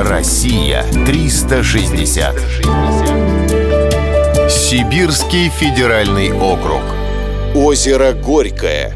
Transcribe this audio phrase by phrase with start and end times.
[0.00, 2.36] Россия 360.
[4.48, 6.82] Сибирский федеральный округ.
[7.56, 8.94] Озеро Горькое.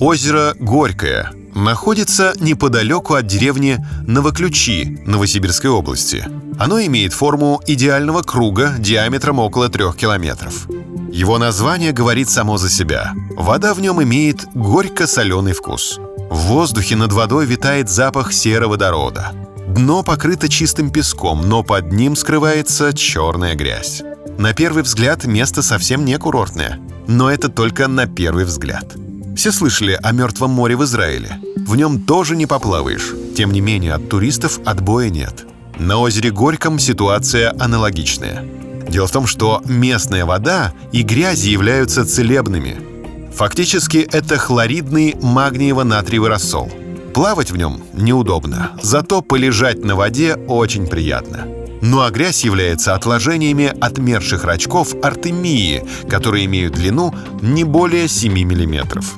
[0.00, 6.26] Озеро Горькое находится неподалеку от деревни Новоключи Новосибирской области.
[6.58, 10.68] Оно имеет форму идеального круга диаметром около трех километров.
[11.12, 13.12] Его название говорит само за себя.
[13.36, 16.00] Вода в нем имеет горько-соленый вкус.
[16.30, 19.32] В воздухе над водой витает запах сероводорода.
[19.74, 24.02] Дно покрыто чистым песком, но под ним скрывается черная грязь.
[24.36, 26.78] На первый взгляд место совсем не курортное.
[27.06, 28.92] Но это только на первый взгляд.
[29.34, 31.40] Все слышали о Мертвом море в Израиле.
[31.56, 33.14] В нем тоже не поплаваешь.
[33.34, 35.46] Тем не менее, от туристов отбоя нет.
[35.78, 38.44] На озере Горьком ситуация аналогичная.
[38.90, 42.76] Дело в том, что местная вода и грязи являются целебными.
[43.34, 46.70] Фактически это хлоридный магниево-натриевый рассол.
[47.14, 51.46] Плавать в нем неудобно, зато полежать на воде очень приятно.
[51.82, 59.14] Ну а грязь является отложениями отмерших рачков артемии, которые имеют длину не более 7 миллиметров.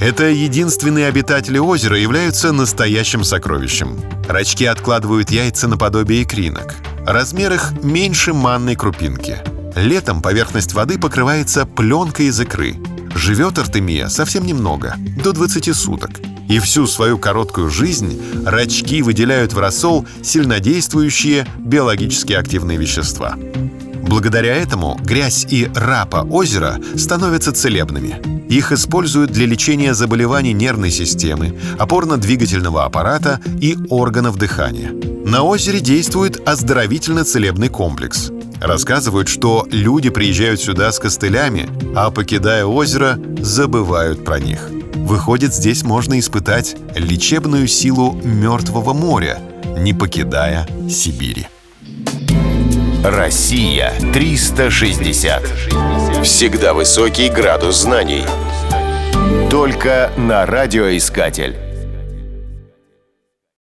[0.00, 3.96] Это единственные обитатели озера являются настоящим сокровищем.
[4.28, 6.74] Рачки откладывают яйца наподобие икринок.
[7.06, 9.38] Размер их меньше манной крупинки.
[9.76, 12.76] Летом поверхность воды покрывается пленкой из икры.
[13.14, 16.10] Живет Артемия совсем немного, до 20 суток.
[16.48, 23.36] И всю свою короткую жизнь рачки выделяют в рассол сильнодействующие биологически активные вещества.
[24.02, 28.20] Благодаря этому грязь и рапа озера становятся целебными.
[28.52, 34.92] Их используют для лечения заболеваний нервной системы, опорно-двигательного аппарата и органов дыхания.
[35.24, 38.30] На озере действует оздоровительно-целебный комплекс.
[38.60, 44.68] Рассказывают, что люди приезжают сюда с костылями, а покидая озеро, забывают про них.
[44.94, 49.38] Выходит, здесь можно испытать лечебную силу Мертвого моря,
[49.78, 51.48] не покидая Сибири.
[53.04, 55.42] Россия 360.
[56.22, 58.22] Всегда высокий градус знаний.
[59.50, 61.71] Только на радиоискатель.